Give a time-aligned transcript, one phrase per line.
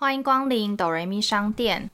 [0.00, 1.90] 欢迎光临哆瑞咪商店。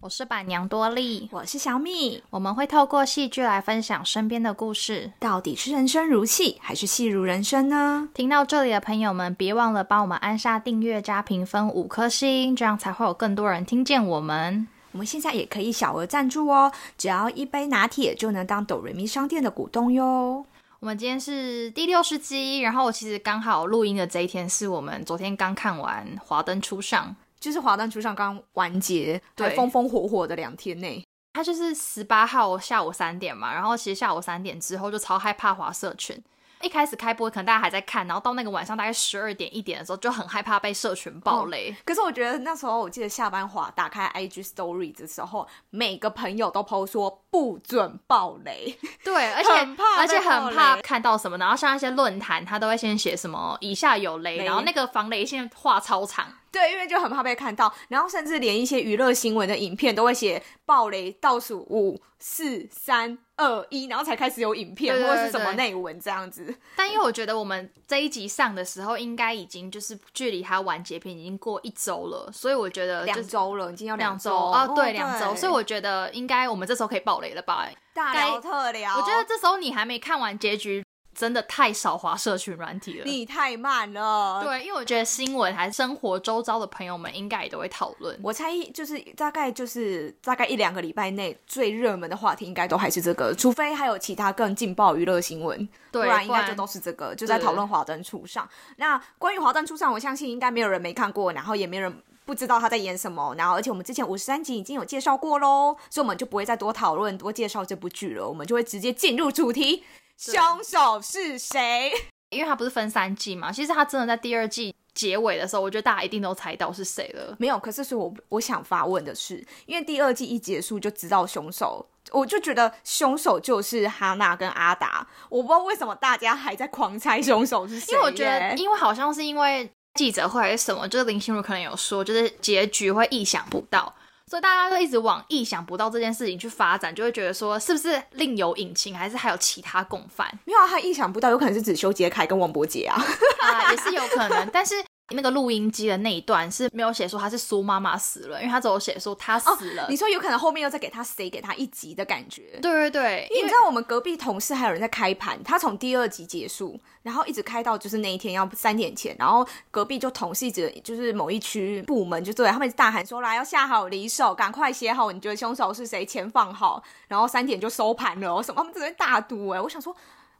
[0.00, 2.22] 我是板娘多莉，我是小米。
[2.28, 5.10] 我们会透过戏剧来分享身边的故事。
[5.18, 8.10] 到底是人生如戏，还是戏如人生呢？
[8.12, 14.68] 听到这里的朋友们，别忘了帮我们按下订阅加评分五颗星，这样才会有更多人听见我们。
[14.92, 20.44] 我们现在也可以小额赞助哦，只要一杯拿铁就能当哆瑞咪商店的股东哟。
[20.80, 27.06] 我们今天是第六十集，然后我其实刚好录音的这一天是我们昨天刚看完《华灯初上》，
[27.40, 31.02] 就是《华灯初上》刚完结，对，风风火火的两天内。
[31.34, 36.20] 它就是十八号下午三点嘛，然后其实下午三点之后就超害怕华社群。
[36.62, 41.74] 一开始开播，可能大家还在看，然后到那个晚上大概十二点一点的时候，就很害怕被社群暴雷。
[41.84, 48.78] 可是我觉得那时候，我记得下班滑打开 IG Story 的时候，每个朋友都 PO 说不准暴雷。
[49.02, 49.50] 对，而且
[49.98, 56.26] 而且很怕看到什么，然后像一些论坛，他都会先写什么以下有雷，然后那个防雷线画超长。
[56.52, 66.54] 对，因为就很怕被看到，然后甚至连一些娱乐新闻的影片都会写暴雷倒数五四三二一，然后才开始有影片或者是什么内文这样子。
[66.76, 77.66] 但因为我觉得我们这一集上的时候，应该已经就是距离它完结篇已经过一周了，所以我觉得两周了，已经要两周哦，对，两周，所以我觉得应该我们这时候可以爆雷了吧？
[77.94, 80.84] 大聊特聊，我觉得这时候你还没看完结局。
[81.14, 84.42] 真的太少滑社群软体了，你太慢了。
[84.42, 88.18] 对，因为我觉得新闻还是生活周遭的朋友们应该也都会讨论。
[88.22, 98.48] 我猜就是大概就是大概一两个礼拜内最热门的话题应该都还是这个，除非还有其他更劲爆娱乐新闻，不然应该就都是这个，就在讨论华灯初上。
[98.76, 103.34] 那关于华灯初上，我相信应该没有人没看过，然后也没人不知道他在演什么。
[103.36, 109.84] 然后而且我们之前五十三集已经有介绍过喽，所以我们就不会再多讨论多介绍这部剧了，我们就会直接进入主题。
[110.16, 111.90] 凶手是谁？
[112.30, 117.34] 因为他不是分三季嘛，其实他真的在第二季结尾的时候，我觉得大家一定都猜到是谁了。
[117.38, 125.06] 没有，可是是我我想发问的是，因为第二季一结束就知道凶手，我就觉得凶手就是哈娜跟阿达。
[125.28, 127.92] 我不知道为什么大家还在狂猜凶手是谁。
[127.92, 133.94] 因为我觉得，因为好像是因为记者会还是什么，就是林心如可能有说，就是结局会意想不到。
[134.26, 140.26] 所以大家都一直往意想不到这件事情去发展，就会觉得说是不是另有隐情，还是还有其他共犯？
[140.44, 142.96] 没有啊，他意想不到，有可能是指修杰楷跟王伯杰啊，
[143.40, 144.76] 啊，也是有可能，但是。
[145.14, 149.86] 那个录音机的那一段是没有写说他是苏妈妈死了，因为他只有写说他死了。
[149.88, 152.58] 你说有可能后面又再给他塞给他一集的感觉？
[152.60, 166.04] 对对对，因为你知道我们隔壁同事还有人在开盘，他从第二集结束，然后一直开到就是那一天要三点前，然后隔壁就同事一直就是某一区部门就对他们大喊说来要下好离手，赶快写好，你觉得凶手是谁？
[166.04, 169.94] 钱放好，然后三点就收盘了，什么他们这边大赌哎，我想说。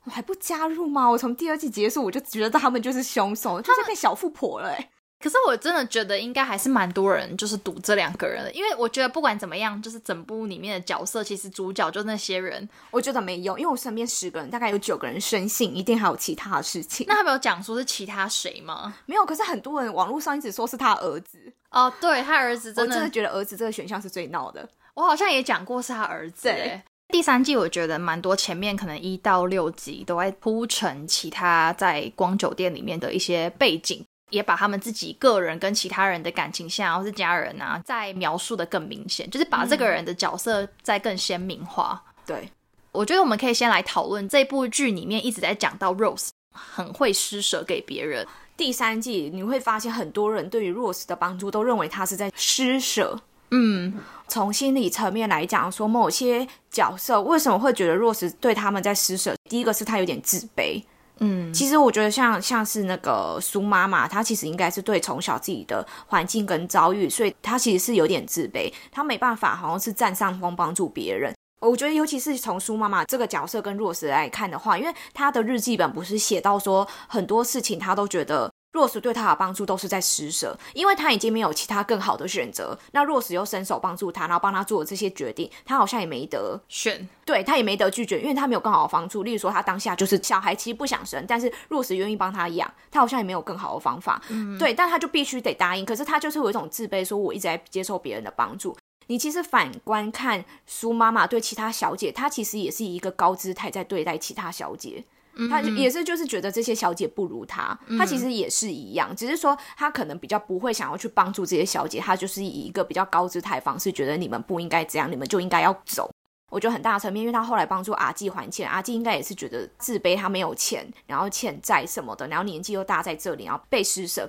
[0.05, 1.09] 我还不加入吗？
[1.09, 4.71] 我从第二季结束，我就觉得他们就是凶手，就是变小富婆了。
[4.71, 4.91] 哎，
[5.21, 17.07] 可是我真的觉得应该还是蛮多人就是赌这两个人的，因为我觉得不管怎么样，就是整部里面的角色，其实主角就那些人，我觉得没有，因为我身边十个人，大概有九个人深信一定还有其他的事情。
[17.09, 18.93] 那他没有讲说是其他谁吗？
[19.07, 21.39] 没有，可是很多人网络上一直说是他儿子。
[21.71, 24.69] 哦，对他儿子，真的，我真的觉得儿子这个选项是最闹的。
[24.95, 26.43] 我好像也讲过是他儿子。
[26.43, 26.83] 对。
[27.13, 42.03] 第三季我觉得蛮多，前面可能一到六集都在铺陈其他在光酒店里面的一些背景，也把他们自己个人跟其他人的感情线，或是家人啊，再描述的更明显，就是把这个人的角色再更鲜明化。
[42.25, 42.49] 对，
[42.93, 48.27] 我觉得我们可以先来讨论这部剧里面一直在讲到 Rose 很会施舍给别人。
[48.57, 53.21] 第三季你会发现很多人对于 Rose 的帮助都认为他是在施舍。
[53.55, 53.93] 嗯，
[54.29, 59.35] 从心理层面来讲，说某些角色为什么会觉得若是对他们在施舍？
[59.51, 60.83] 第一个是他有点自卑。
[61.19, 71.33] 嗯，其实我觉得像像是那个苏妈妈，她其实应该是对从小自己的环境跟遭遇，所以她其实是有点自卑，她没办法好像是占上风帮助别人。
[71.61, 78.51] 我觉得尤其是从苏妈妈这个角色跟若石来看的话，因为她的日记本不是写到说很多事情她都觉得。
[78.73, 82.77] 若是对他的帮助都是在施舍，因为他已经没有其他更好的选择。
[82.93, 89.23] 那若是又伸手帮助他，然后帮他做这些决定，他好像也没得选，对他也没得拒绝，因为他没有更好的帮助。
[89.23, 94.23] 例如说，他当下就是小孩，其实不想生，但是若是愿意帮他养，他好像也没有更好的方法。
[94.31, 95.85] 嗯，对，但他就必须得答应。
[95.85, 98.75] 可是他就是有一种自卑，说我一直在接受别人的帮助。
[99.09, 105.05] 你其实反观看苏妈妈对其他小姐，她其实也是一个高姿态在对待其他小姐。
[105.51, 116.11] 他也是，就是觉得这些小姐不如他，他其实也是一样，只是说他可能比较不会想要去帮助这些小姐，他就是以一个比较高姿态方式，觉得你们不应该这样，你们就应该要走。
[116.51, 124.29] 我觉得很大层面，因为他后来帮助阿纪还钱，阿纪应该也是觉得自卑，他没有钱，然后欠债什么的，然后年纪又大在这里，然后被施舍。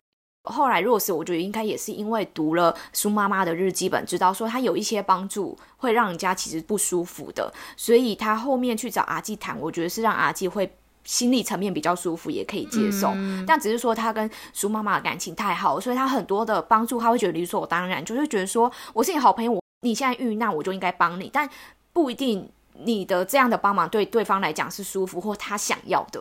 [0.49, 10.69] 后来若是，我觉得应该也是因为读了苏妈妈的日记本，知道说他有一些帮助会让人家其实不舒服的，所以他后面去找阿纪谈，我觉得是让阿纪会
[11.03, 13.13] 心理层面比较舒服，也可以接受。
[13.45, 21.49] 但只是说他跟苏妈妈的感情太好，所以他很多的帮助他会觉得理所当然，就是觉得说我是你好朋友，我你现在遇难我就应该帮你，但。
[21.95, 26.19] 不一定，你的这样的帮忙对对方来讲是舒服或他想要的。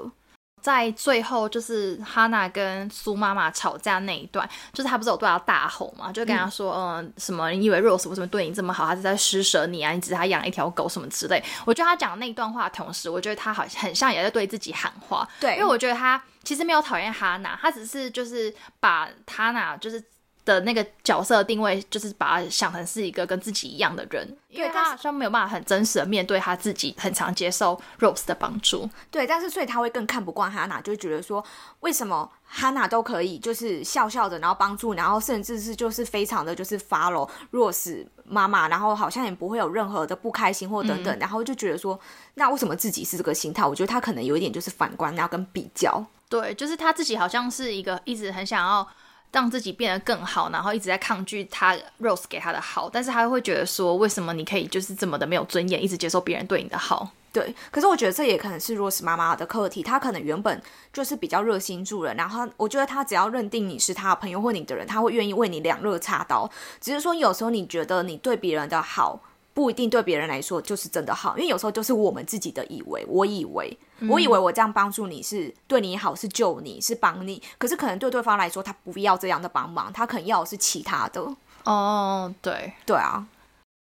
[0.63, 6.13] 在最后，就是哈娜跟苏妈妈吵架那一段，就是她不是有对她大吼嘛？
[6.13, 7.51] 就跟她说：“嗯，什么？
[7.51, 8.87] 你以为 Rose 为什么对你这么好？
[8.87, 9.91] 她是在施舍你啊？
[9.91, 15.29] 你只是她养了一条狗什么之类。”我觉得她讲那一段话的同时，我觉得她好像很像也在对自己喊话。
[15.41, 20.03] 对，因为我觉得她其实没有讨厌哈娜，她只是就是把哈娜就是。
[20.45, 28.89] 的那个角色定位就是把他想成是一个跟自己一样的人，因为他好像没有办法很真实的面对他自己，很常接受 Rose 的帮助。
[29.11, 31.45] 对，但是所以他会更看不惯哈娜，就觉得说
[31.81, 41.99] 为什么哈娜都可以就是笑笑的，然后帮助，然后甚至是就是非常的就是 follow Rose 妈妈，然后好像也不会有任何的不开心或等等，然后就觉得说
[42.35, 43.65] 那为什么自己是这个心态？
[43.65, 46.05] 我觉得他可能有一点就是反观，然后跟比较。
[46.29, 48.89] 对，就是他自己好像是一个一直很想要。
[49.33, 57.11] 让自己变得更好，然后一直在抗拒他 Rose 给他的好，但是他会觉得说，为什么你可以就是这么的没有尊严，一直接受别人对你的好？
[57.33, 60.63] 对，可是我觉得这也可能是 Rose 妈妈的课题，她可能原本
[60.93, 66.51] 就是比较热心助人，然后我觉得她只要认定你是她朋友或你的人，她会愿意为你两肋插刀。
[66.79, 69.19] 只是说有时候你觉得你对别人的好。
[69.55, 73.79] 不一定对别人来说就是真的好，因为有时候就是我们自己的以为，我以为，
[74.09, 81.23] 我以为我这样帮助你是对你好，是救你，是帮你，可是可能对对方来说，他不要这样的帮忙，他可能要的是其他的。
[81.65, 83.27] 哦，对，对啊，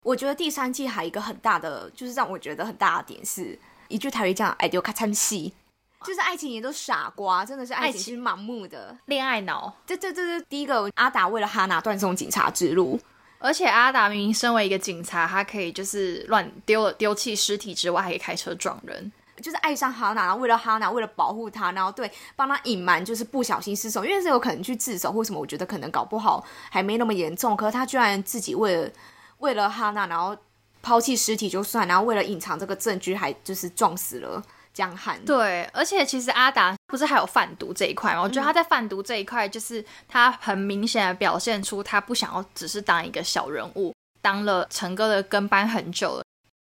[0.03, 3.57] 我觉得第三季还有一个很大的，就是让我觉得很大的点是
[3.87, 5.53] 一句台语讲，哎，丢卡参戏，
[6.03, 9.71] 就是爱情也都傻瓜，真的是爱情是盲目的恋爱脑。
[9.85, 12.99] 这这这是第一个，阿达为了哈娜断送警察之路。
[13.39, 28.89] 而且阿达明明身为一个警察，他可以就是乱丢了丢弃尸体之外，还可以开车撞人，就是爱上哈娜，然后为了哈娜，为了保护她，然后对帮她隐瞒，就是不小心失手，因为是有可能去自首或什么，我觉得可能搞不好还没那么严重，可是他居然自己为了
[29.39, 30.35] 为了哈娜，然后
[30.81, 34.43] 抛弃尸体就算，然后为了隐藏这个证据，还就是撞死了。
[34.71, 38.21] 江汉对，而且其实阿达不是还有贩毒这一块吗？
[38.23, 46.23] 我觉得他在贩毒这一块，就是他很明显的表现出他不想要只是当一个小人物，当了陈哥的跟班很久了，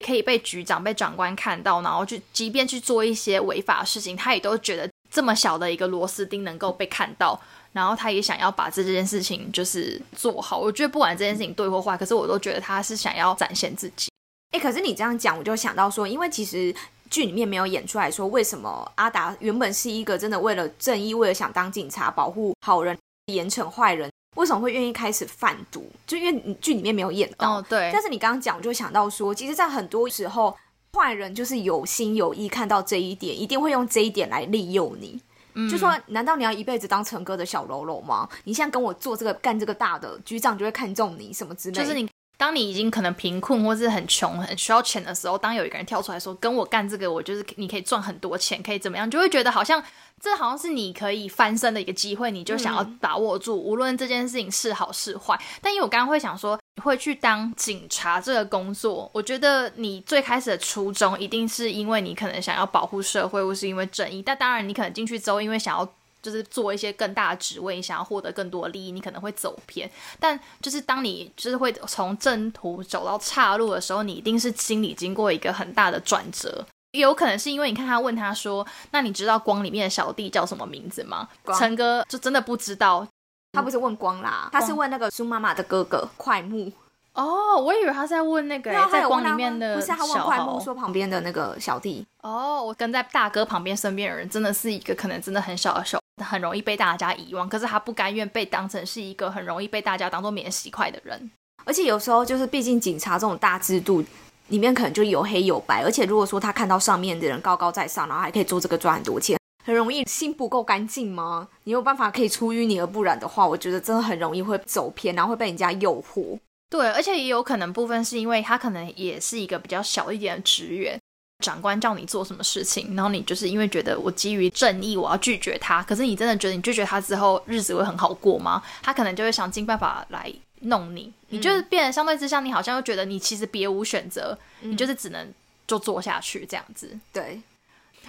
[0.04, 7.40] 可以被局长、被长官看到，然后去即便去做一些违法的事情，他也都觉得这么小的一个螺丝钉能够被看到，
[7.72, 10.58] 然后他也想要把这件事情就是做好。
[10.58, 14.08] 我觉得不管这件事情对或坏，可是我都觉得他是想要展现自己。
[14.50, 16.74] 哎，可是你这样讲，我就想到说，因为其实。
[17.10, 22.94] 剧里面没有演出来说，为什么阿达原本是一个真的为了正义，为了想当警察保护好人、
[23.32, 25.90] 严惩坏人，为什么会愿意开始贩毒？
[26.06, 27.60] 就因为剧里面没有演到。
[27.60, 27.88] 哦，对。
[27.90, 30.54] 但是你刚刚讲，我就想到说，其实，在很多时候，
[30.92, 35.18] 坏人就是有心有意看到这一点，一定会用这一点来利诱你。
[35.54, 38.28] 嗯就说，难道你要一辈子当陈哥的小喽啰吗？
[38.44, 41.74] 你现在跟我做这个干这个大的，局长就会看中你什么之类？
[41.74, 42.06] 就是你。
[42.38, 49.82] 当你已经可能贫困或是很穷、很需要钱的时候，当有一个人跳出来说跟我干这个，我就是你可以赚很多钱，可以怎么样，就会觉得好像
[50.20, 55.36] 这好像是你可以翻身的一个机会，你就想要把握住，无论这件事情是好是坏。
[55.60, 64.22] 但因为我刚刚会想说你，会去当警察这个工作，我觉得你最开始的初衷一定是因为你可能想要保护社会，或是因为正义。
[64.22, 65.92] 但当然，你可能进去之后，因为想要。
[66.22, 69.90] 就是做一些更大的职位，想要获得更多的利益，你可能会走偏。
[70.18, 76.66] 但就是当你就是会从正途走到岔路的时候，你一定是心里经过一个很大的转折。
[76.92, 83.06] 有可能是因为你看他问他说：“那你知道光里面的小弟叫什么名字吗？”陈哥就真的不知道。
[83.52, 86.70] 他不是问光啦，他是问那个苏妈妈的哥哥快木。
[87.14, 92.06] 哦，我以为他在问那个在光里面的，不是他问快木说旁边的那个小弟。
[92.22, 95.98] 哦，我跟在大哥旁边身边的人，真的是一个可能真的很小的小。
[96.24, 101.30] 很容易被大家遗忘，可是他不甘愿被当成是一个很容易被大家当做免洗块的人。
[101.64, 104.02] 而且有时候就是，毕竟警察这种大制度
[104.48, 105.82] 里面可能就有黑有白。
[105.82, 111.48] 而且如果说他看到上面的人高高在上，然后还可以做这个赚很多钱，很容易心不够干净吗？
[111.64, 116.38] 你有办法可以出淤泥而不染的话，我觉得真的很容易会走偏，然后会被人家诱惑。
[116.70, 120.98] 对，而且也有可能部分是因为他可能也是一个比较小一点的职员。
[121.44, 125.82] 长官叫你做什么事情，然后你就是因为觉得我基于正义，我要拒绝他。
[125.82, 128.62] 可是你真的觉得你拒绝他之后，日子会很好过吗？
[128.82, 135.32] 他可能就会想尽办法来弄你，你就是变得相对之下，你好像又觉得你其实别无选择，你就是只能
[135.66, 136.98] 就做下去这样子。
[137.12, 137.40] 对。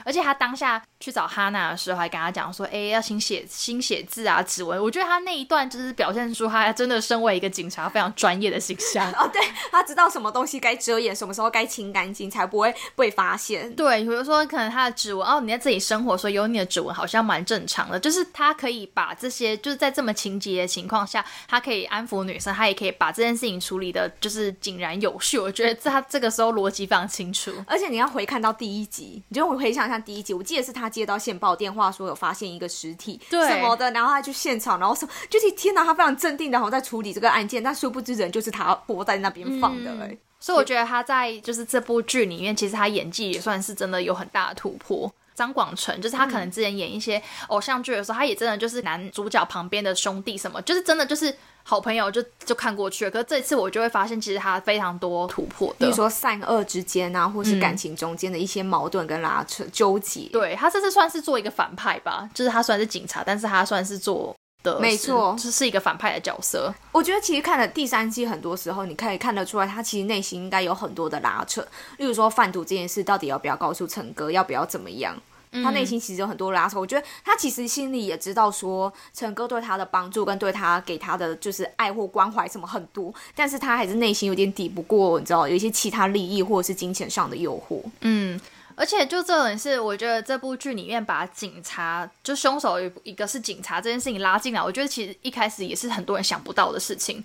[0.06, 9.12] 而且他当下去找哈娜的时候，还跟他讲说：“哎，要新写新写字啊，指纹。”我觉得他那一段就是表现出他真的身为一个警察非常专业的形象。
[9.20, 9.42] 哦，对
[9.72, 13.74] 他知道什么东西该遮掩，什么时候该清干净，才不会被发现。
[13.76, 18.00] 对，比如说可能他的指纹，哦，你在这里生活，所以有你的指纹好像蛮正常的。
[18.00, 25.38] 就是他可以把这些，就是在这么情节的情况下，他可以安抚女生，他也可以把这件事情处理的，就是井然有序。
[25.38, 27.52] 我觉得他这个时候逻辑非常清楚。
[27.68, 29.89] 而且你要回看到第一集，你就会回想。
[29.90, 45.12] 像第一集，我记得是他接到线报电话说有发现一个尸体什么的，然后他去现场，然后说就是天哪，他非常镇定，然后在处理这个案件，但殊不知人就是他活在那边放的哎，所以我觉得他在就是这部剧里面，其实他演技也算是真的有很大的突破。
[45.40, 51.34] 张广成就是他可能之前演一些偶像剧的时候，他也真的就是男主角旁边的兄弟什么，就是真的就是。
[51.62, 60.22] 好朋友就就看过去了，可是这次我就会发现，其实他非常多突破，比如说善恶之间啊，或是感情中间的一些矛盾跟拉扯纠结。
[60.32, 66.74] 对他这次算是做一个反派吧，就是他虽然是警察，但是他算是做的没错，就是一个反派的角色。
[66.92, 71.62] 我觉得其实看了第三季，很多时候你可以看得出来，他其实内心应该有很多的拉扯，
[71.98, 75.16] 例如说贩毒这件事到底要不要告诉陈哥，要不要怎么样。
[75.52, 87.82] 他内心其实有很多拉扯，我觉得他其实心里也知道说陈哥对他的帮助跟对他给他的就是爱或关怀什么很多，但是他还是内心有点抵不过，你知道有一些其他利益或者是金钱上的诱惑。
[88.02, 88.40] 嗯，
[88.76, 97.24] 而且就这种是，我觉得这部剧里面把警察就凶手一个是警察这件事情拉进来，我觉得其实一开始也是很多人想不到的事情。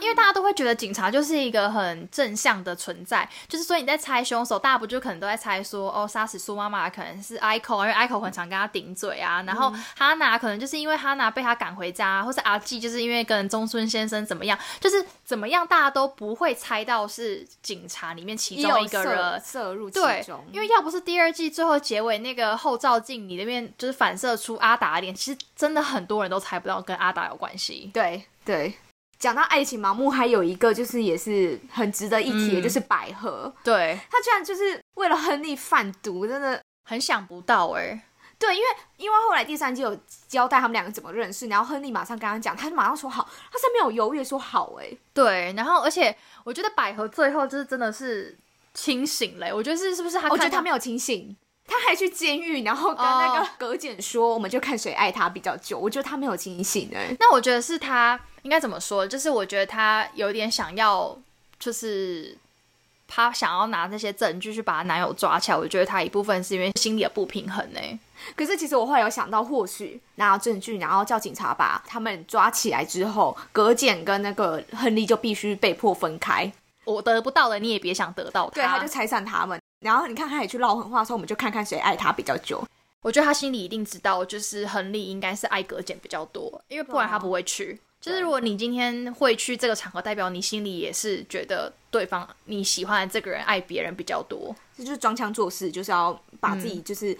[0.00, 27.90] 因为大家都会觉得警察就是一个很正向的存在，就是所以你在猜凶手，大家不就可能都在猜说，哦，杀死苏妈妈可能是 Ico，因为 Ico 很常跟他顶嘴啊，然后哈娜可能就是因为哈娜被他赶回家，或是阿纪就是因为跟中村先生怎么样，就是怎么样，大家都不会猜到是警察里面其中一个人摄入其中，因为要不是第二季最后结尾那个后照镜你那边就是反射出阿达脸，其实真的很多人都猜不到跟阿达有关系。
[27.94, 28.74] 对对。
[29.24, 33.50] 讲到爱情盲目，还有一个就是也是很值得一提的，就是百合。
[33.64, 38.04] 对他居然就是为了亨利贩毒，真的很想不到哎。
[38.38, 38.66] 对，因为
[38.98, 44.94] 因为后来第三季有交代他们两个怎么认识，然后亨利马上跟他讲，他就马上说好，他是没有犹豫说好哎。
[45.14, 46.14] 对，然后而且
[46.44, 48.36] 我觉得百合最后就是真的是
[48.74, 50.28] 清醒嘞，我觉得是是不是他？
[50.28, 51.34] 我觉得他没有清醒。
[51.66, 55.78] 他还去监狱，然后跟那个葛简说，我们就看谁爱他比较久。
[55.78, 57.14] 我觉得他没有清醒哎。
[57.18, 59.06] 那我觉得是他应该怎么说？
[59.06, 61.16] 就是我觉得他有点想要，
[61.58, 62.36] 就是
[63.08, 65.56] 他想要拿那些证据去把男友抓起来。
[65.56, 67.80] 我觉得他一部分是因为心里的不平衡呢。
[68.36, 76.52] 可是其实我后来有想到，或许拿到证据，然后叫警察把他们抓起来之后，葛简跟那个亨利就必须被迫分开。
[76.84, 78.50] 我得不到的，你也别想得到。
[78.50, 79.58] 对，他就拆散他们。
[79.84, 82.66] 然后你看，他也去唠狠话的时候，我们就看看谁爱他比较久。
[83.02, 87.78] 我觉得他心里一定知道，就是亨利应该是爱格简比较多，因为不然他不会去。
[88.00, 97.16] 就是如果你今天会去这个场合，代表你心里也是觉得对方你喜欢的这个人爱别人比较多，这就是装腔作势，就是要把自己就是。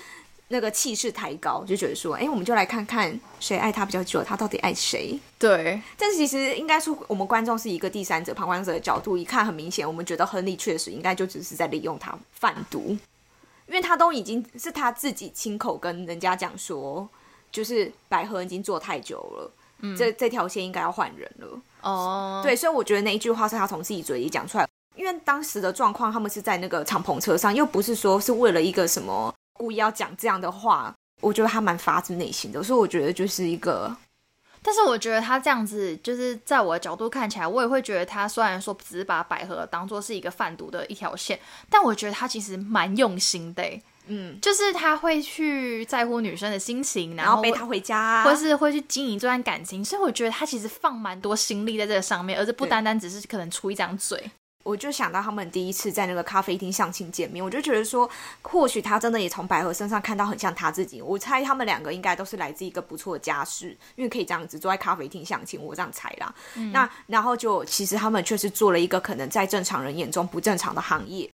[0.49, 5.19] 那个气势抬高，就觉得说，哎，我们就来看看谁爱他比较久，他到底爱谁？
[5.39, 5.81] 对。
[5.99, 12.97] 但是其实应该说，我们观众是一个第三者、旁观者的角度一看，很明显，我们觉得亨利确实应该就只是在利用他贩毒，
[13.67, 17.09] 因为他都已经是他自己亲口跟人家讲说，
[17.51, 21.61] 就是百合已经做太久了，嗯，这这条线应该要换人了。
[21.81, 29.35] 哦，对，所以我觉得那一句话是他从自己嘴里讲出来，因为当时的状况，他们是在那个敞篷车上，又不是说是为了一个什么。
[29.55, 33.97] 故意要讲这样的话，我觉得他蛮发自内心的，所以我觉得就是一个。
[34.63, 43.63] 但是我觉得他这样子，就是在我的角度看起来，我也会觉得他虽然说只是把百合当做是一个贩毒的一条线，但我觉得他其实蛮用心的。
[44.07, 54.31] 嗯，就是他会去在乎女生的心情，然后背她回家，或是会去经营这段感情，所以我觉得他其实放蛮多心力在这个上面，而且不单单只是可能出一张嘴。
[54.65, 58.11] 我就想到他们第一次在那个咖啡厅相亲见面，我就觉得说，
[58.43, 61.01] 或许他真的也从百合身上看到很像他自己。
[61.01, 66.35] 我猜他们两个应该都是来自一个不错的家世，因为可以这样子坐在咖啡厅相亲，我这样猜啦。
[66.73, 71.31] 那然后就其实他们确实做了一个可能在正常人眼中不正常的行业。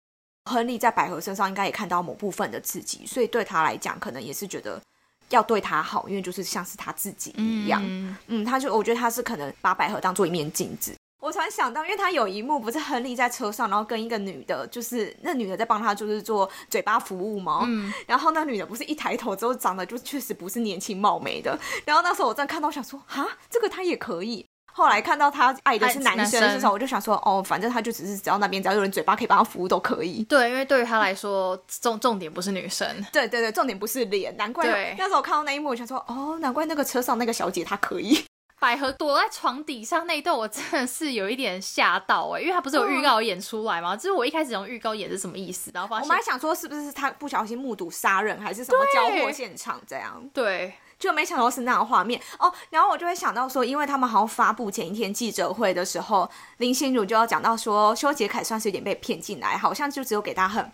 [0.51, 4.81] 亨利在百合身上应该也看到某部分的自己，所以对他来讲，可能也是觉得
[5.29, 7.81] 要对他好，因为就是像是他自己一样。
[8.27, 10.93] 嗯，他就我觉得他是可能把百合当做一面镜子。
[11.21, 17.61] 我突然想到，因为他有一幕不是亨利在车上，然后跟一个女的，就是那女的在帮他，就是做嘴巴服务嘛。
[17.65, 17.93] 嗯。
[18.07, 21.59] 然后那女的不是一抬头之后长得就确实不是年轻貌美的。
[21.85, 24.45] 然后那时候我真的看到想说，哈，这个他也可以。
[24.73, 30.23] 后来看到他爱的是男生男的时候，我就想说，哦，反正他就只是只要那边只要有人嘴巴可以帮他服务都可以。
[30.25, 32.87] 对，因为对于他来说，重重点不是女生。
[33.13, 38.25] 对对对，重点不是脸，难怪对那时候看到那一幕，我想说，哦，难怪那个车上那个小姐她可以。
[38.61, 43.97] 百合躲在床底上那一段，我真的是有一点吓到哎、因为他不是有预告演出来吗？
[43.97, 50.23] 就是我一开始用预告演是什么意思，然后发现我们还想说是不是他不小心目睹杀人，还是什么交货现场这样。
[50.35, 60.71] 对就没想到是那样画面哦，然后我就会想到说，因为他们好像发布前一天记者会的时候，林心如就要讲到说，修杰楷算是有点被骗进来，好像就只有给他很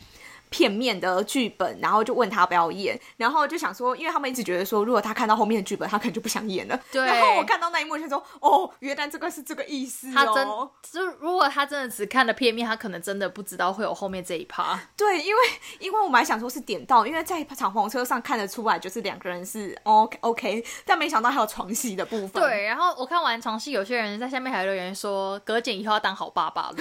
[0.51, 6.81] 片面的剧本，然后就问他要不要演，然后就想说，因为他们一直觉得说，如果他看到后面的剧本，他可能就不想演了。
[6.91, 10.71] 对然后我看到那一幕就说，哦，原来这个是这个意思他真哦。
[10.83, 14.79] 就如果他真的只看了片面，他可能真的不知道会有后面这一趴。
[14.97, 15.41] 对，因为
[15.79, 22.43] 因为我们还想说是点到，因为在敞篷车上看得出来，就是两个人是 OK OK，但没想到还有床戏的部分。
[22.43, 26.77] 对，然后我看完床戏，有些人在下面还留言说，葛姐以后要当好爸爸了，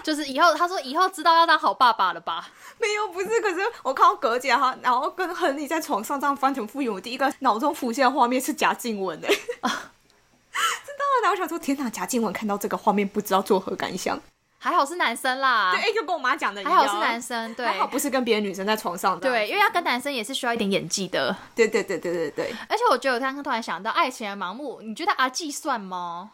[0.04, 2.48] 就是以后他说以后知道要当好爸爸了吧？
[2.78, 9.30] 没有，不是，可是我看到葛姐哈，然后跟亨利在床上这样翻腾覆涌，我第一个脑中浮现的画面是贾静雯哎， 真
[9.62, 14.18] 的，然后我想说，天哪，贾静雯看到这个画面不知道作何感想？
[14.62, 21.34] 还好是男生啦，对，哎，就跟我妈讲的一样，还好是男生，对还好不是跟别的女生在床上的，对，因为要跟男生也是需要一点演技的。
[21.54, 22.54] 对对对对对对。
[22.68, 26.32] 而且我觉得我刚刚突然想到，《爱情的盲目》，你觉得阿纪算吗？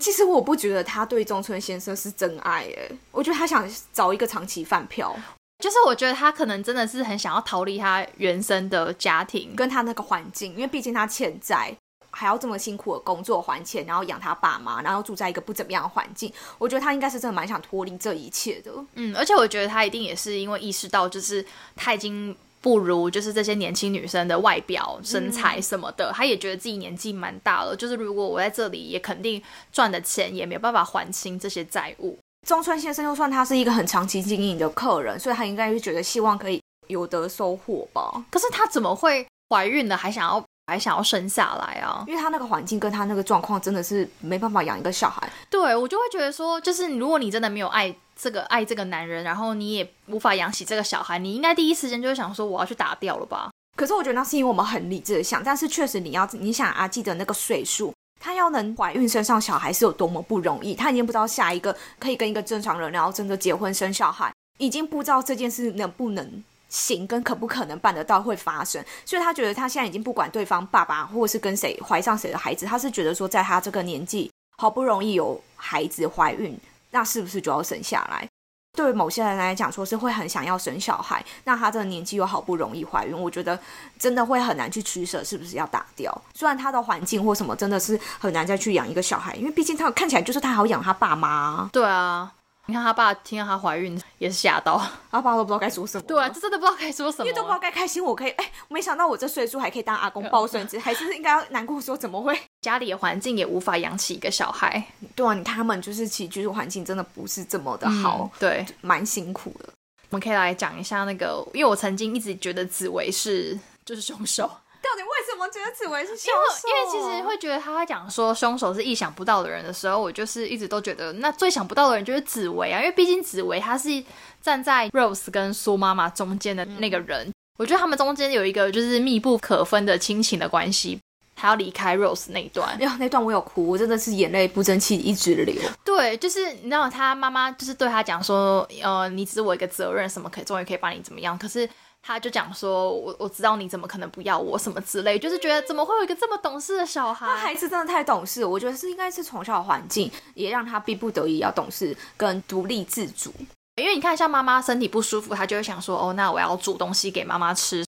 [0.00, 5.14] 其实我不觉得他对中村先生是真爱哎，我觉得他想找一个长期饭票，
[5.58, 11.74] 就是我觉得他可能真的是很想要逃离他原生的家庭，跟他那个环境，因为毕竟他欠债，
[12.10, 18.72] 还要这么辛苦的工作还钱，然后养他爸妈，然后住在一个不怎么样的环境，我觉得他应该是真的蛮想脱离这一切的。
[18.94, 32.18] 嗯，而且我觉得他一定也是因为意识到，就是他已经不如就是这些年轻女生的外表、身材什么的，她也觉得自己年纪蛮大了，就是如果我在这里也肯定赚的钱也没有办法还清这些债务。
[32.46, 42.04] 中村先生就算他是一个很长期经营的客人，所以他应该是觉得希望可以有得收获吧，可是他怎么会怀孕了还想要还想要生下来啊？
[42.06, 45.30] 因为他那个环境跟他那个状况真的是没办法养一个小孩。
[45.50, 53.50] 对我就会觉得说，就是如果你真的没有爱这个爱这个男人，然后你也无法养起这个小孩，你应该第一时间就会想说我要去打掉了吧？
[53.76, 76.58] 可是我觉得那是因为我们很理智的想，但是确实你要你想阿记的那个岁数，她要能怀孕生上小孩是有多么不容易，她已经不知道下一个可以跟一个正常人，然后真的结婚生小孩，已经不知道这件事能不能行，跟可不可能办得到会发生，所以她觉得她现在已经不管对方爸爸或者是跟谁怀上谁的孩子，她是觉得说在她这个年纪好不容易有孩子怀孕，
[76.90, 78.28] 那是不是就要生下来？
[78.76, 83.58] 对某些人来讲，说是会很想要生小孩，那他这个年纪又好不容易怀孕，我觉得
[83.98, 86.22] 真的会很难去取舍，是不是要打掉？
[86.32, 92.32] 虽然他的环境或什么真的是很难再去养一个小孩，因为毕竟他看起来就是他好养他爸妈，对啊，
[92.68, 94.78] 你看他爸听到他怀孕也是吓到，
[95.10, 96.04] 他爸都不知道该说什么。
[96.06, 102.38] 对啊，这真的不知道该说什么，因为都不知道该开心，我可以哎，没想到我这岁数还可以当阿公抱孙子， 还是应该要难过说怎么会？
[102.60, 104.84] 家里的环境也无法养起一个小孩，
[105.16, 109.70] 对啊，你看他们就是其实居住环境真的不是这么的好，对，蛮辛苦的。
[110.10, 114.50] 我们可以来讲一下那个，因为我曾经一直觉得紫薇是就是凶手，
[114.88, 116.68] 到底为什么觉得紫薇是凶手？
[116.68, 124.02] 因为其实会觉得他讲说凶手是意想不到的人的时候，我就是一直都觉得那最想不到的人就是紫薇啊，因为毕竟紫薇她是
[124.40, 130.98] 站在 Rose 跟苏妈妈中间的那个人，我觉得他们中间有一个就是密不可分的亲情的关系。
[131.40, 135.54] 还要离开 Rose 那一段，呀，那段我有哭，我真的是眼泪不争气一直流。
[135.84, 141.38] 对，就是你知道他妈妈就是对他讲说，呃，你只是我一个责任，什么可以终于可以把你怎么样？
[141.38, 141.70] 可是
[142.08, 147.26] 他就讲说，我我知道你怎么可能不要我什么之类，就是觉得怎么会有一个这么懂事的小孩？
[147.26, 153.30] 他孩子真的太懂事，我觉得是应该是从小环境也让他逼不得已要懂事跟独立自主。
[153.76, 157.84] 因为你看，像妈妈身体不舒服，他就会想说，哦，那我要煮东西给妈妈吃。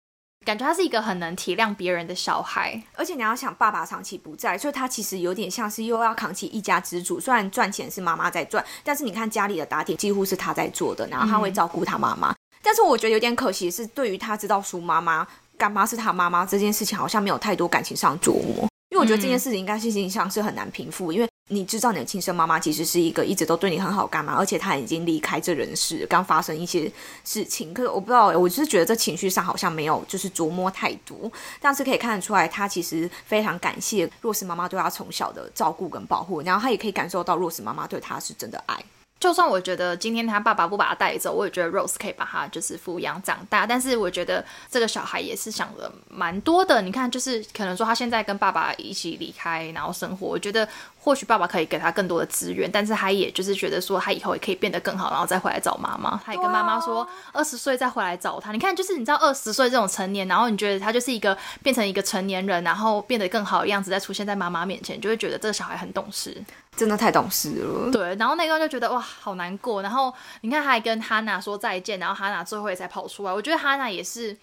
[0.46, 7.18] 感觉他是一个很能体谅别人的小孩，而且你要想，爸爸长期不在，所以他其实有点像是又要扛起一家之主。
[7.18, 12.32] 虽然赚钱是妈妈在赚，但是你看家里的打点几乎是他在做的，然后他会照顾他妈妈。
[12.64, 15.24] 但是我觉得有点可惜是，对于他知道苏妈妈
[15.56, 18.66] 干妈是他妈妈这件事情，好像没有太多感情上琢磨。
[18.90, 26.90] 因为我觉得这件事情应该是心上是很难平复，因为你知道你的亲生妈妈其实是一个一直都对你很好干嘛，而且她已经离开这人世，刚发生一些
[27.24, 27.74] 事情。
[27.74, 38.80] 可是我不知道，我就是觉得这情绪上好像没有就是琢磨太多，但是可以看得出来，她其实非常感谢若斯妈妈对她从小的照顾跟保护，然后她也可以感受到若斯妈妈对她是真的爱。
[39.24, 43.66] 就算我觉得今天他爸爸不把他带走，我也觉得 Rose 可以把他就是抚养长大。
[43.66, 46.82] 但是我觉得这个小孩也是想的蛮多的。
[46.82, 50.68] 你看，就是可能说他现在跟爸爸一起离开，然后生活，我觉得
[51.04, 56.18] 或许爸爸可以给他更多的资源，但是他也就是觉得说他以后也可以变得更好，然后再回来找妈妈。
[56.24, 58.52] 他也跟妈妈说，二十岁再回来找他。
[58.52, 66.42] 你看，就是你知道二十岁这种成年，然后你觉得他就是一个变成一个成年人，然后变得更好的样子，再出现在妈妈面前，就会觉得这个小孩很懂事，
[66.74, 67.90] 真的太懂事了。
[67.92, 69.82] 对，然后那段就觉得哇，好难过。
[69.82, 73.30] 然后你看，他还跟哈娜说再见，然后哈娜最后也才跑出来。
[73.30, 74.34] 我觉得哈娜也是。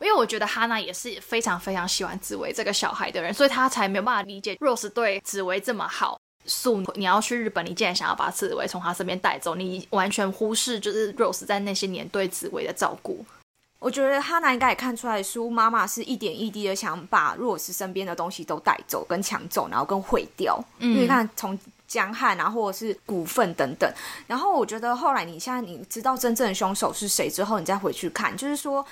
[0.00, 6.18] 因为我觉得哈娜也是非常非常喜欢紫薇这个小孩的人，所以他才没有办法理解 Rose 对紫薇这么好。
[6.46, 13.24] 素，你要去日本，你竟然想要把紫薇从他身边带走，你完全忽视就是 Rose 在那些年对紫薇的照顾。
[13.78, 20.62] 我觉得哈娜应该也看出来，苏妈妈是一点一滴的想把 Rose 身边的东西都带走、跟抢走，然后跟毁掉。
[20.78, 23.90] 因为看从江汉啊，或者是股份等等。
[24.26, 28.84] 然后我觉得后来你现在你知道真正的凶手是谁之后，你再回去看，就是说。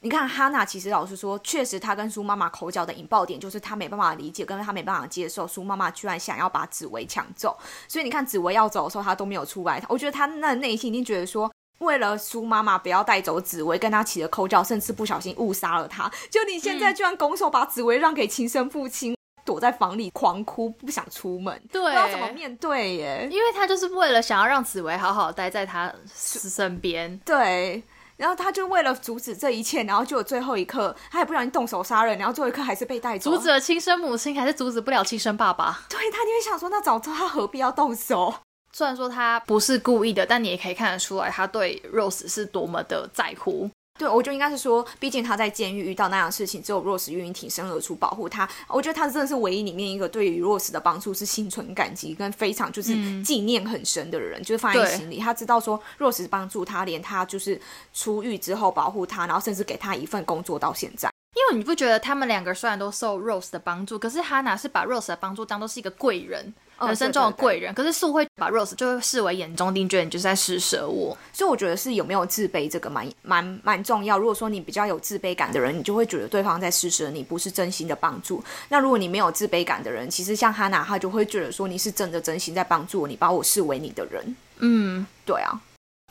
[0.00, 7.58] 你看哈娜，其实老实说，确实她跟苏妈妈口角的引爆点，就是她没办法理解，跟她没办法接受苏妈妈居然想要把紫薇抢走。
[7.88, 9.82] 所以你看紫薇要走的时候，她都没有出来。
[9.88, 16.08] 我觉得她那内心一定觉得说，为了苏妈妈不要带走紫薇，跟她起了口角，甚至不小心误杀了她。
[16.30, 23.28] 就你现在居然拱手把紫薇让给亲生父亲，躲在房里狂哭，不想出门，对，不知道怎么面对耶。
[23.32, 27.82] 因为他就是为了想要让紫薇好好待在他身边，对。
[28.18, 33.30] 然后他就为了阻止这一切，然后就有最后一刻，他也不小心动手杀人，然后最后一刻还是被带走。
[33.30, 35.80] 阻止了亲生母亲，还是阻止不了亲生爸爸？
[35.88, 38.34] 对他，你会想说，那早知道他何必要动手？
[38.74, 43.70] 虽然说他不是故意的，但你也可以看得出来，他对 Rose 是多么的在乎。
[43.98, 48.48] 对，我觉得应该是说，毕竟他在监狱遇到那样的事情，只有 Rose 愿意挺身而出保护他。
[48.68, 55.18] 我觉得他真的是唯一里面一个对于 Rose 的帮助是心存感激跟非常就是纪念很深的人，就是放在心里。
[55.18, 57.60] 他知道说 Rose 帮助他，连他就是
[57.92, 61.10] 出狱之后保护他，然后甚至给他一份工作到现在。
[61.34, 66.54] 因为你不觉得他们两个虽然都受 Rose 的帮助，可是 Hannah 是把 Rose 的帮助当做是一个贵人。
[66.86, 71.16] 人生中的贵人，可是素会把 Rose 就会视为眼中钉，觉得你就是在施舍我。
[71.32, 74.18] 所以我觉得是有没有自卑这个蛮蛮蛮重要。
[74.18, 78.42] 如果说你比较有自卑感的人，你就会觉得对方在施舍你，不是真心的帮助。
[78.68, 84.36] 那如果你没有自卑感的人，其实像哈娜，他就会觉得说你是真的真心在帮助我，你把我视为你的人。
[84.58, 85.60] 嗯，对啊。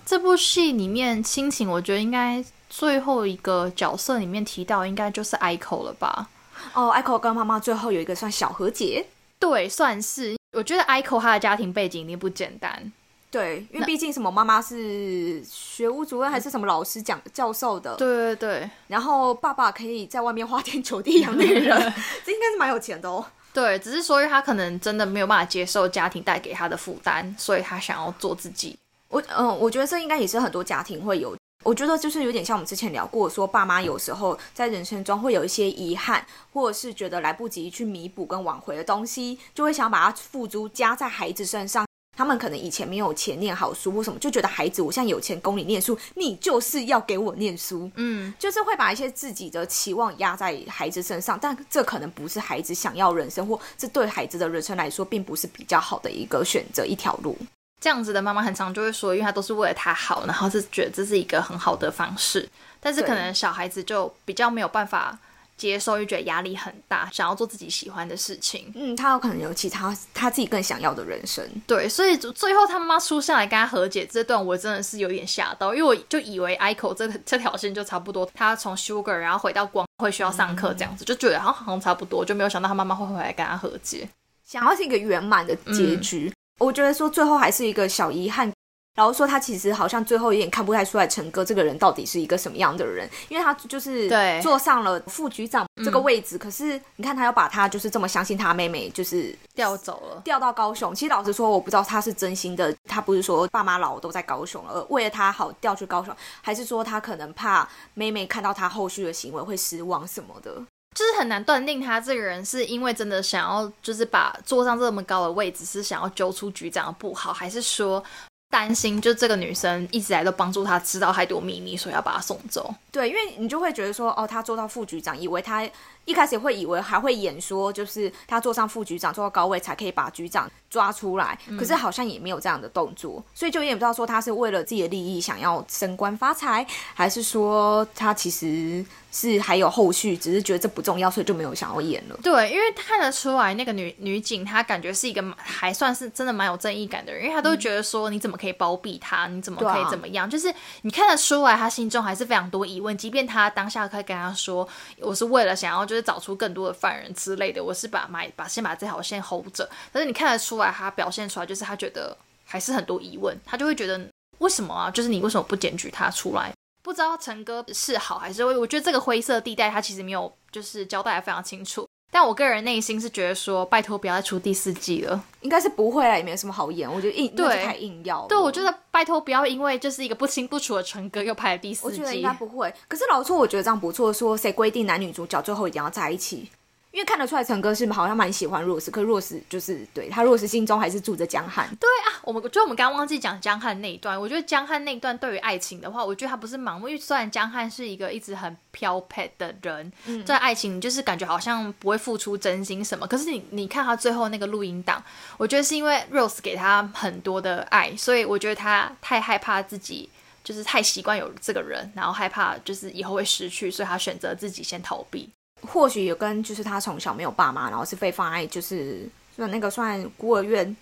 [0.06, 6.30] 这部戏里面亲情，我觉得应该最后一个角色里面提到，应该就是 Echo 了吧？
[6.74, 9.06] 哦，Echo 跟妈妈最后有一个算小和解。
[9.40, 10.36] 对，算是。
[10.58, 12.92] 我觉得 Ico 他的家庭背景一定不简单，
[13.30, 21.78] 对，因为毕竟什么妈妈是学务主任还是什么老师讲教授的，对对对，然后爸爸可以在外面花天酒地养女人，
[22.26, 23.24] 这应该是蛮有钱的哦。
[23.54, 28.76] 对，只是说他可能真的没有办法接受家庭带给他的负担，所以他想要做自己。
[29.10, 31.36] 我嗯，我觉得这应该也是很多家庭会有。
[31.64, 41.86] 我觉得就是有点像我们之前聊过，说爸妈有时候在人生中会有一些遗憾，或者是觉得来不及去弥补跟挽回的东西，就会想把它付诸加在孩子身上。
[42.16, 47.92] 他们可能以前没有钱念好书或什么，就觉得孩子我现在有钱供你念书，你就是要给我念书。
[47.96, 57.38] 嗯，就是会把一些自己的期望压在孩子身上，但这可能不是孩子想要人生，或这对孩子的人生来说，并不是比较好的一个选择一条路。
[57.80, 62.48] 这样子的妈妈很常就会说，因为她都是为了他好，然后是觉得这是一个很好的方式。
[62.80, 65.18] 但是可能小孩子就比较没有办法
[65.58, 68.72] 接受，又觉得压力很大，想要做自己喜欢的事情。
[68.76, 71.44] 嗯，他有可能有其他他自己更想要的人生。
[71.66, 84.08] 对，所以最后他妈妈出现来跟他和解这段，我真的是有点吓到，因为我就以为 i c o 这这条线就差不多，他从 Sugar 然后回到光会需要上课这样子，就觉得好像好像差不多，就没有想到他妈妈会回来跟他和解，
[84.46, 86.32] 想要是一个圆满的结局。
[86.60, 88.52] 我觉得说最后还是一个小遗憾，
[88.96, 94.10] 然后说他其实好像最后有点看不太出来陈哥这个人到底是一个什么样的人，因为他就是
[94.42, 100.96] 坐上了副局长这个位置，可是你看他要把他就是这么相信他妹妹，就是调走了，调到高雄。
[100.96, 110.64] 其实老实说，我不知道他是真心的，他不是说爸妈老都在高雄了，为了他好调去高雄，还是说他可能怕妹妹看到他后续的行为会失望什么的。
[110.98, 118.04] 就是很难断定他这个人是因为真的想要，就是把坐上这么高的位置是想要揪出局长的不好，还是说
[118.50, 122.74] 担心就这个女生一直来都帮助他知道太多秘密，所以要把他送走？
[122.92, 125.70] 对，因为你就会觉得说，哦，他做到副局长，以为他
[126.08, 138.84] 一开始会以为还会演说，就是他坐上副局长，坐到高位才可以把局长抓出来，可是好像也没有这样的动作，所以就也不知道说他是为了自己的利益想要升官发财，还是说他其实。
[139.10, 142.20] 是还有后续，只是觉得这不重要，所以就没有想要演了。
[142.22, 150.30] 对，因为看得出来那个女女警，她感觉是一个还算是真的蛮有正义感的人，因为她都觉得说你怎么可以包庇他，你怎么可以怎么样？
[150.30, 152.96] 就是你看得出来，她心中还是非常多疑问。
[152.96, 154.68] 即便她当下可以跟他说，
[155.00, 159.68] 我是为了想要就就找出更多的犯人之类的，我是把买把先把这条线 hold 着。
[159.92, 164.00] 但是你看得出来，他表现出来就是他觉得还是很多疑问，他就会觉得
[164.38, 164.92] 为什么啊？
[164.92, 166.54] 就是你为什么不检举他出来？
[166.84, 168.56] 不知道陈哥是好还是坏？
[168.56, 171.87] 我觉得这个灰色地带他其实没有就是交代的非常清楚。
[172.20, 176.92] 但我个人内心是觉得说，拜托不要再出第四季了，应该是不会了，也没有什么好演。
[176.92, 178.26] 我觉得硬对太硬要。
[178.26, 182.02] 对，我觉得拜托不要因为就是一个不清不楚的陈哥又拍了第四季。
[182.02, 182.74] 我觉得应该不会。
[182.88, 184.12] 可是老错，我觉得这样不错。
[184.12, 186.50] 说谁规定男女主角最后一定要在一起？
[186.92, 191.68] 因为看得出来，陈哥是好像蛮喜欢 Rose，，可 Rose 就是对他 Rose 心中还是住着江汉。
[191.80, 194.20] 对啊，我们我觉得我们刚刚忘记讲江汉那一段。
[194.20, 199.92] 我觉得江汉那一段对于爱情的话，我觉得他不是盲目，因为虽然江汉是一个一直很飘配的人，
[200.26, 203.06] 在爱情就是感觉好像不会付出真心什么。
[203.06, 205.04] 可是你你看他最后那个录音档，
[205.38, 210.10] 我觉得是因为 Rose 给他很多的爱，所以我觉得他太害怕自己
[210.44, 215.30] 就是太习惯有这个人，然后害怕就是以后会失去，所以他选择自己先逃避。
[215.62, 220.76] 或许有跟就是他从小没有爸妈，然后是被放在就是算那个算孤儿院，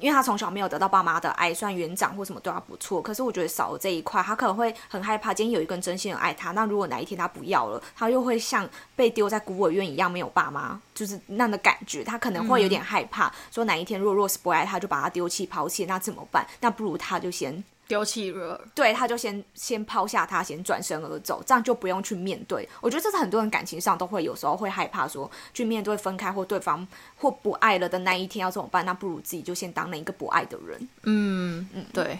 [0.00, 3.00] 因为他从小没有得到爸妈的爱，算园长或什么对他不错。
[3.02, 5.34] 可是我觉得少了这一块，他可能会很害怕。
[5.34, 12.02] 今天有一个人真心的爱他，那如果哪一天他不要了，他又会像被丢在孤儿院一样没有爸妈，就是那样的感觉。
[12.02, 16.46] 他可能会有点害怕，说哪一天若若是不爱他，就把他丢弃抛弃，那怎么办？
[16.60, 17.62] 那不如他就先。
[17.92, 22.66] 丢弃了，对，他就先先抛下他，先转身而走，这样就不用去面对。
[22.80, 28.86] 我觉得这是很多人感情上都会有时候会害怕，说去面对分开或对方或不爱了的那一天要怎么办？
[28.86, 30.88] 那不如自己就先当那一个不爱的人。
[31.02, 32.18] 嗯嗯，对。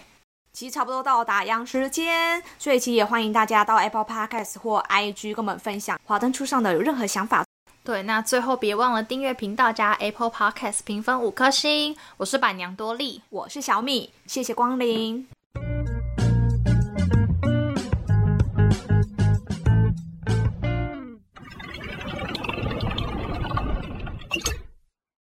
[0.52, 7.42] 其实差不多到打烊时间，所以其实也欢迎大家到 Apple Podcast 或 IG 跟我们分享华灯初上的有任何想法。
[7.82, 11.96] 对，那最后别忘了订阅频道加 Apple Podcast 评分五颗星。
[12.18, 15.26] 我是板娘多莉，我是小米，谢谢光临。
[15.54, 15.91] Thank you.